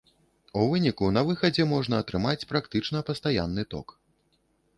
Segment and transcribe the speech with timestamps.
[0.61, 3.87] У выніку на выхадзе можна атрымаць практычна пастаянны ток.